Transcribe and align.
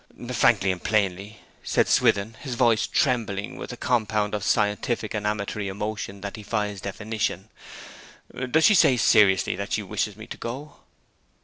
'Frankly 0.31 0.71
and 0.71 0.83
plainly,' 0.83 1.41
said 1.63 1.87
Swithin, 1.87 2.33
his 2.41 2.55
voice 2.55 2.87
trembling 2.87 3.55
with 3.55 3.71
a 3.71 3.77
compound 3.77 4.33
of 4.33 4.43
scientific 4.43 5.13
and 5.13 5.27
amatory 5.27 5.67
emotion 5.67 6.21
that 6.21 6.33
defies 6.33 6.81
definition, 6.81 7.49
'does 8.49 8.65
she 8.65 8.73
say 8.73 8.97
seriously 8.97 9.55
that 9.55 9.73
she 9.73 9.83
wishes 9.83 10.17
me 10.17 10.25
to 10.25 10.37
go?' 10.37 10.77